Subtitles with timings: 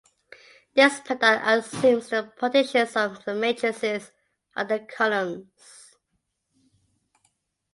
[0.73, 4.11] This product assumes the partitions of the matrices
[4.55, 5.95] are their columns.